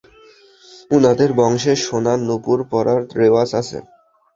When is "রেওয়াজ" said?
3.19-3.49